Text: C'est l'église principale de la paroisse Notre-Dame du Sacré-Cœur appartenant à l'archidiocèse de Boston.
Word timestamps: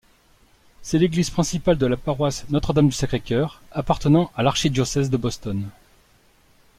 C'est 0.81 0.97
l'église 0.97 1.29
principale 1.29 1.77
de 1.77 1.85
la 1.85 1.95
paroisse 1.95 2.49
Notre-Dame 2.49 2.87
du 2.87 2.91
Sacré-Cœur 2.91 3.61
appartenant 3.71 4.31
à 4.35 4.41
l'archidiocèse 4.41 5.11
de 5.11 5.17
Boston. 5.17 5.69